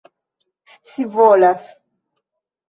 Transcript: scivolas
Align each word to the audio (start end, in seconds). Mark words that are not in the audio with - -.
scivolas 0.89 1.61